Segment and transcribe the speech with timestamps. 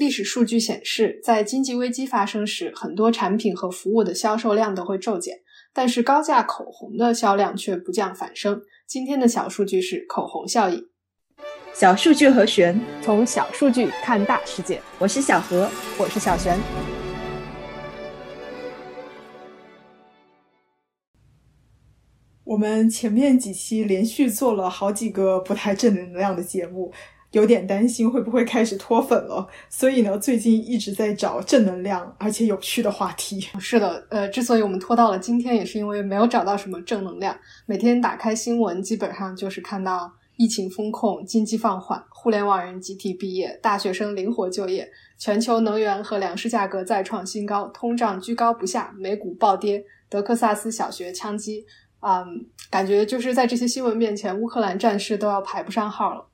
[0.00, 5.40] 历史数据显示，在经济危机发生时，很多产品和服务的销售量都会骤减，
[5.74, 8.62] 但是高价口红的销量却不降反升。
[8.86, 10.88] 今天的小数据是口红效应。
[11.74, 14.80] 小数据和玄，从小数据看大世界。
[14.98, 15.68] 我是小何，
[15.98, 16.58] 我是小玄。
[22.44, 26.90] 我们前面几期连续做了好几个不太正能量的节目。
[27.32, 33.40] 有点担心会不会开始脱粉了，所以呢，最近一直在找正能量而且有趣的话题。
[33.58, 37.36] 是的，呃，之所以我们拖到了今天，也是因为没有找到什么正能量。
[37.66, 51.64] 每天打开新闻，基本上就是看到疫情风控、经济放缓、互联网人集体毕业、大学生灵活就业、全球能源和粮食价格再创新高、通胀居高不下、美股暴跌、德克萨斯小学枪击，
[52.00, 56.26] 嗯，感觉就是在这些新闻面前，乌克兰战事都要排不上号了。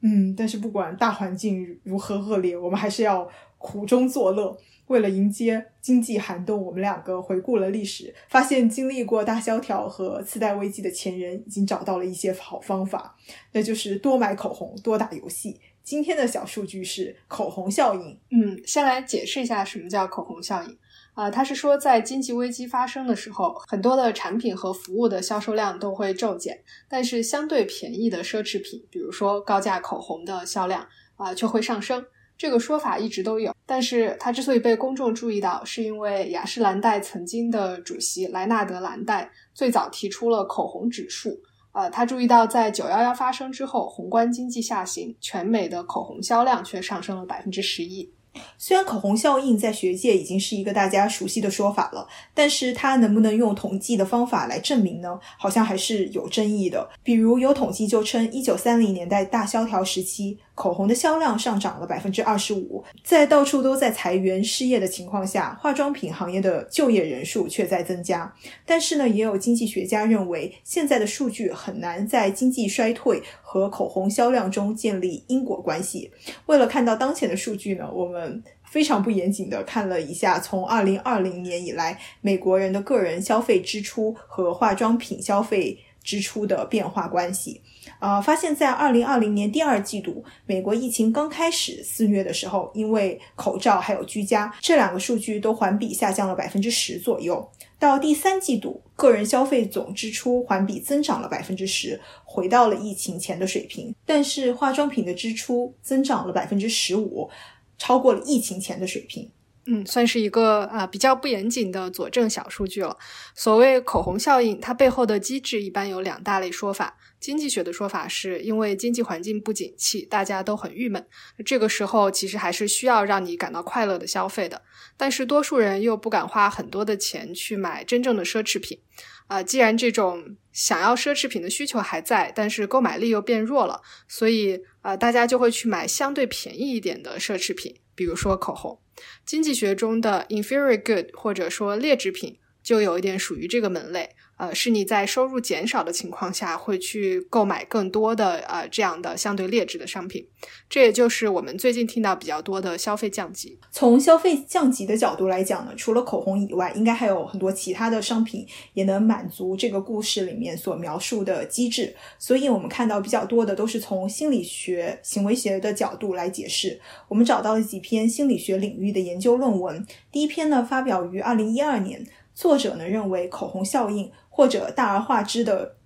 [0.00, 3.28] 嗯，但是不管大环境如何恶劣，我们还是要
[3.58, 4.56] 苦中作乐。
[4.86, 13.16] 为了迎接经济寒冬，我们两个回顾了历史，发现经历过大萧条和次贷危机的前人已经找到了一些好方法，
[13.50, 15.60] 那就是多买口红，多打游戏。
[15.82, 18.16] 今天的小数据是口红效应。
[18.30, 20.78] 嗯，先来解释一下什么叫口红效应。
[21.16, 32.04] 啊，他是说，在经济危机发生的时候，很多的产品和服务的销售量都会骤减，但是相对便宜的奢侈品，比如说高价口红的销量啊，却会上升。
[32.36, 41.40] 这个说法一直都有，但是它之所以被公众注意到，是因为雅诗兰黛曾经的主席莱纳德兰黛最早提出了口红指数。
[41.72, 48.12] 呃，他注意到在九幺幺发生之后，宏观经济下行，全美的口红销量却上升了百分之十一。
[48.58, 55.18] 虽然口红效应在学界已经是一个大家熟悉的说法了，但是它能不能用统计的方法来证明呢？
[55.38, 56.88] 好像还是有争议的。
[57.02, 60.38] 比如有统计就称，一九三零年代大萧条时期。
[60.56, 68.34] 口红的销量上涨了百分之二十五，在到处都在裁员失业的情况下，化妆品行业的就业人数却在增加。
[68.64, 76.10] 但是呢，也有经济学家认为，现在的数据很难在经济衰退和口红销量中建立因果关系。
[76.46, 87.62] 为了看到当前的数据呢，我们非常不严谨的看了一下，从二零二零年以来，美国人的个人消费支出和化妆品消费支出的变化关系。
[88.00, 97.48] 呃，发现，在二零二零年第二季度，美国疫情刚开始肆虐的时候，因为口罩还有居家这两个数据都环比下降了百分之十左右。
[97.78, 103.94] 到第三季度，个人消费总支出环比增长了百分之十，回到了疫情前的水平。
[104.04, 107.28] 但是化妆品的支出增长了百分之十五，
[107.76, 109.30] 超过了疫情前的水平。
[109.68, 112.96] 嗯，算是一个啊比较不严谨的佐证小数据了。
[113.34, 116.96] 所谓口红效应，它背后的机制一般有两大类说法。
[117.18, 121.04] 经济学的说法是因为经济环境不景气，大家都很郁闷，
[121.44, 124.62] 这个时候其实还是需要让你感到快乐的消费的。
[124.96, 128.78] 但是多数人又不敢花很多的钱去买真正的奢侈品。
[129.26, 138.80] 啊，既然这种想要奢侈品的需求还在，但是购买力又变弱了，所以啊，大家就会去买相对便宜一点的奢侈品，比如说口红。
[139.24, 144.16] 经济学中的 inferior good 或者说劣质品，就有一点属于这个门类。
[144.36, 150.26] 呃，是你在收入减少的情况下会去购买更多的呃这样的相对劣质的商品，
[150.68, 153.58] 这也就是我们最近听到比较多的消费降级。
[153.70, 161.96] 从消费降级的角度来讲呢，除了口红以外，应该还有很多其他的商品也能满足这个故事里面所描述的机制。
[162.18, 166.78] 所以，我们看到比较多的都是从心理学、行为学的角度来解释。
[167.08, 169.86] 我们找到了几篇心理学领域的研究论文。
[170.12, 174.08] 第一篇呢，发表于二零一二年，作者呢认为口红效应。
[174.36, 175.76] 或者大而化之的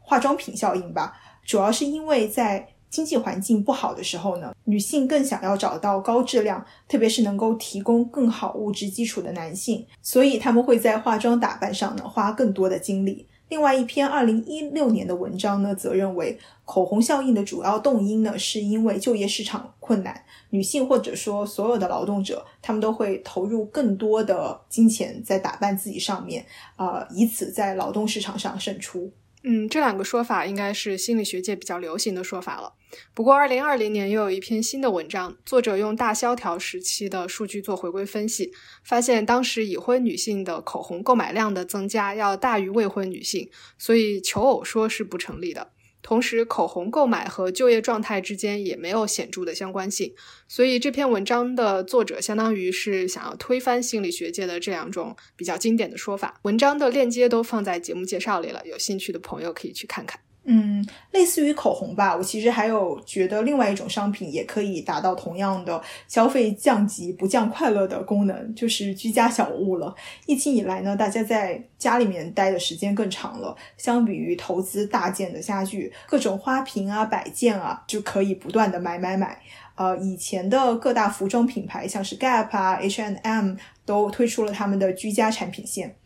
[0.00, 13.28] 化妆品效应吧，主要是因为在经济环境不好的时候呢，女性更想要找到高质量，特别是能够提供更好物质基础的男性，所以他们会在化妆打扮上呢花更多的精力。
[13.50, 29.10] 另外一篇二零一六年的文章呢，则认为口红效应的主要动因呢，是因为就业市场困难，女性或者说所有的劳动者，他们都会投入更多的金钱在打扮自己上面，啊，以此在劳动市场上胜出。
[29.42, 32.74] 嗯，这两个说法应该是心理学界比较流行的说法了。
[33.14, 38.52] 不过，二零二零年又有一篇新的文章，作者用大萧条时期的数据做回归分析，
[38.84, 43.48] 发现当时已婚女性的口红购买量的增加要大于未婚女性，
[43.78, 45.70] 所以求偶说是不成立的。
[46.02, 50.14] 同时，口红购买和就业状态之间也没有显著的相关性，
[50.48, 56.40] 所以这篇文章的作者相当于是想要推翻心理学界的这两种比较经典的说法。
[56.42, 60.20] 文章的链接都放在节目介绍里了，有兴趣的朋友可以去看看。
[60.44, 69.94] 嗯，类似于口红吧，我其实还有觉得另外一种商品也可以达到同样的消费降级不降快乐的功能，就是居家小物了。
[70.26, 79.38] 疫情以来呢，大家在家里面待的时间更长了，相比于投资大件的家具，各种花瓶啊、摆件啊，就可以不断的买买买。
[79.76, 83.54] 呃，以前的各大服装品牌，像是 Gap 啊、H&M，
[83.86, 85.96] 都推出了他们的居家产品线。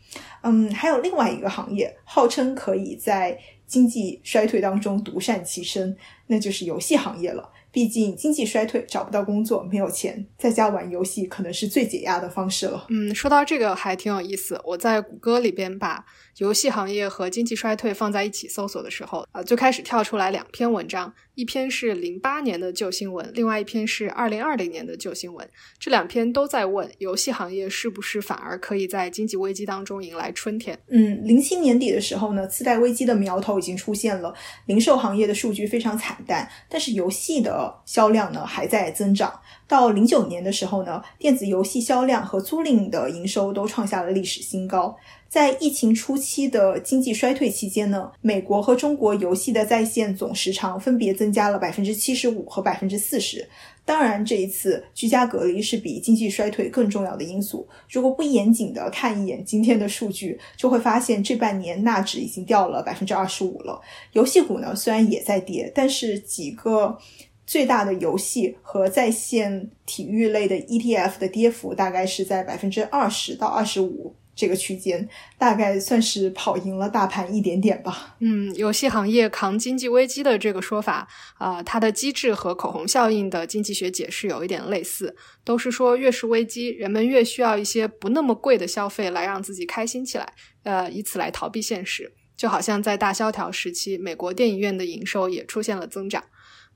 [0.43, 5.97] 嗯，还有另外一个行业，号称可以在经济衰退当中独善其身，
[6.27, 7.51] 那就是游戏行业了。
[7.75, 12.85] 毕竟经济衰退，找不到工作，没有钱，在家玩游戏可能是最解压的方式了。
[12.87, 14.57] 嗯，说到这个还挺有意思。
[14.63, 16.05] 我在谷歌里边把
[16.37, 25.45] 游戏行业和经济衰退放在一起搜索的时候，啊，最开始跳出来两篇文章，一篇是零八年的旧新闻，另外一篇是二零二零年的旧新闻。
[25.77, 30.79] 这两篇都在问游戏行业是不是反而可以在经济危机当中迎来春天。
[30.87, 34.33] 嗯，零七年底的时候呢，次贷危机的苗头已经出现了，
[34.67, 37.64] 零售行业的数据非常惨淡，但是游戏的。
[37.85, 39.33] 销量呢还在增长，
[39.67, 44.95] 到零九年的时候呢，电子游戏销量和租赁的营收都创下了历史新高。
[45.27, 53.45] 在疫情初期的经济衰退期间呢，美国和中国游戏的在线总时长分别增加了百分之七十五和百分之四十。
[53.83, 57.67] 当然，这一次居家隔离是比经济衰退更重要的因素。
[57.89, 63.81] 如果不严谨的看一眼今天的数据，就会发现这半年纳指已经掉了百分之二十五了。
[64.13, 66.97] 游戏股呢，虽然也在跌，但是几个。
[67.45, 75.07] 最大的游戏和在线体育类的 ETF 的跌幅大概是在百分之二十到二十五这个区间，
[75.37, 78.17] 大概算是跑赢了大盘一点点吧。
[78.19, 81.07] 嗯，游戏行业扛经济危机的这个说法
[81.37, 85.15] 啊，它的机制和口红效应的经济学解释有一点类似，
[85.45, 90.33] 都是说越是危机，人们越需要一些不那么贵的消费来让自己开心起来，
[90.63, 92.11] 呃，以此来逃避现实。
[92.35, 96.21] 就好像在大萧条时期，美国电影院的营收也出现了增长。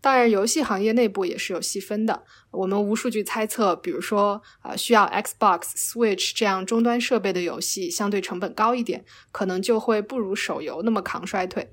[0.02, 2.24] 当然，游戏行业内部也是有细分的。
[2.52, 9.04] 我们无数据猜测，比如说，呃，需要 Xbox、Switch 这样终端设备的游戏，相对成本高一点，
[9.34, 11.70] 可能就会不如手游那么抗衰退。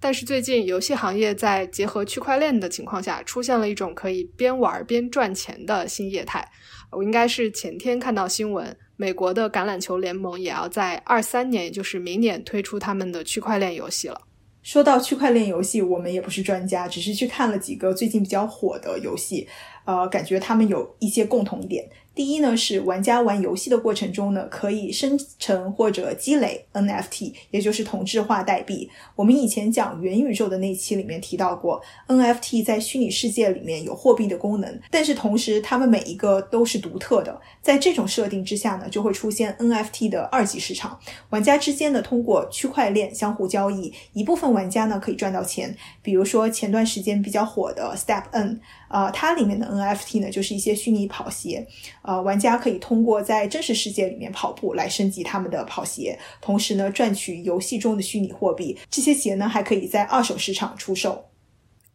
[0.00, 6.50] 但是最近，游戏行业在结合区块链的情况下，出现了一种可以边玩边赚钱的新业态。
[6.90, 14.22] 我应该是前天看到新闻，美国的橄榄球联盟也要在二三年，也就是明年推出他们的区块链游戏了。
[14.66, 19.46] 说到区块链游戏，我们也不是专家，只是去看了几个最近比较火的游戏，
[19.84, 21.88] 呃，感觉他们有一些共同点。
[22.16, 28.90] 第一呢，是玩家玩游戏的过程中呢，可以生成或者积累 NFT，也就是同质化代币。
[29.14, 31.78] 我们以前讲元宇宙的那期里面提到过
[32.08, 37.38] ，NFT 在虚拟世界里面有货币的功能，但是同时它们每一个都是独特的。
[37.60, 40.98] 在这种设定之下呢，就会出现 NFT 的二级市场，
[41.28, 48.58] 玩家之间呢通过区块链相互交易，一部分玩家呢可以赚到钱，比如说前段时间比较火的 Step N。
[48.88, 51.66] 啊，它里面的 NFT 呢，就是一些虚拟跑鞋，
[52.06, 58.78] 呃，玩家可以通过在真实世界里面跑步来升级他们的跑鞋，同时呢赚取游戏中的虚拟货币。
[58.88, 61.30] 这些鞋呢还可以在二手市场出售。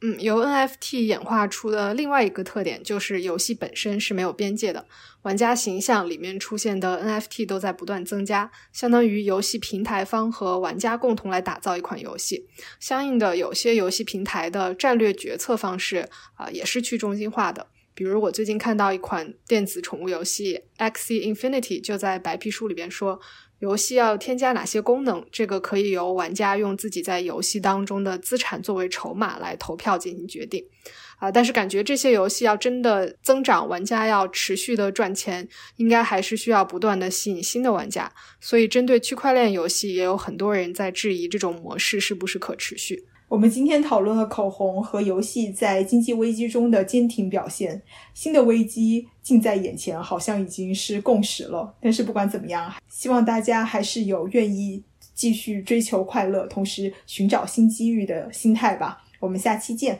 [0.04, 4.84] 嗯，由 NFT 演化出的另外一个特点就是游戏本身是没有边界的，
[5.22, 12.48] 玩家形象里面出现的 NFT 都在不断增加，相当于游戏平台方和玩家共同来打造一款游戏。
[12.80, 17.68] 相应的，有些游戏平台的战略决策方式啊也是去中心化的。
[17.94, 23.20] 比如我最近看到一款电子宠物游戏 Axie Infinity 就在白皮书里边说。
[23.60, 25.24] 游戏要添加哪些功能？
[25.32, 30.66] 这个可以由玩家用自己在游戏当中的资产作为筹码来投票进行决定，
[31.20, 38.12] 啊，但是感觉这些游戏要真的增长，玩家要持续的赚钱，应该还是需要不断的吸引新的玩家。
[38.40, 43.06] 所以，针对区块链游戏，也有很多人在质疑这种模式是不是可持续。
[43.32, 47.82] 我们今天讨论了口红和游戏在经济危机中的坚挺表现，
[48.14, 51.74] 新的危机近在眼前，好像已经是共识了。
[51.80, 54.84] 但是不管怎么样，希望大家还是有愿意
[55.14, 58.98] 继续追求快乐，同时寻找新机遇的心态吧。
[59.22, 59.98] 我们下期见。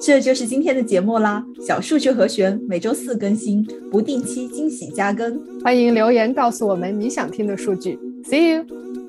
[0.00, 7.98] 这就是今天的节目啦，小数据和弦每周四更新，不定期惊喜加更，欢迎留言告诉我们你想听的数据。
[8.24, 9.01] See you。